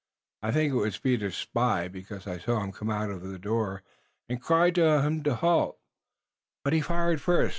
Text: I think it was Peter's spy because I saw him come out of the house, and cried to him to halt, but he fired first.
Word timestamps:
I 0.41 0.49
think 0.49 0.73
it 0.73 0.77
was 0.77 0.97
Peter's 0.97 1.37
spy 1.37 1.87
because 1.87 2.25
I 2.25 2.39
saw 2.39 2.61
him 2.63 2.71
come 2.71 2.89
out 2.89 3.11
of 3.11 3.21
the 3.21 3.39
house, 3.47 3.81
and 4.27 4.41
cried 4.41 4.73
to 4.73 5.03
him 5.03 5.21
to 5.21 5.35
halt, 5.35 5.77
but 6.63 6.73
he 6.73 6.81
fired 6.81 7.21
first. 7.21 7.49